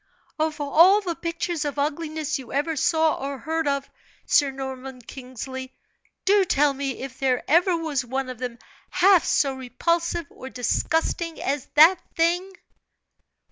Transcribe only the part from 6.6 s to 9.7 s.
me if there ever was one of them half so